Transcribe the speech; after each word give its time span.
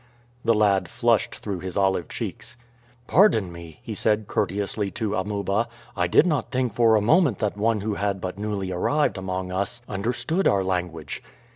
The 0.43 0.55
lad 0.55 0.89
flushed 0.89 1.35
through 1.35 1.59
his 1.59 1.77
olive 1.77 2.09
cheeks. 2.09 2.57
"Pardon 3.05 3.51
me," 3.51 3.81
he 3.83 3.93
said 3.93 4.25
courteously 4.25 4.89
to 4.89 5.13
Amuba. 5.15 5.67
"I 5.95 6.07
did 6.07 6.25
not 6.25 6.49
think 6.49 6.73
for 6.73 6.95
a 6.95 7.01
moment 7.01 7.37
that 7.37 7.55
one 7.55 7.81
who 7.81 7.93
had 7.93 8.19
but 8.19 8.39
newly 8.39 8.71
arrived 8.71 9.19
among 9.19 9.51
us 9.51 9.83
understood 9.87 10.47
our 10.47 10.63
language." 10.63 11.21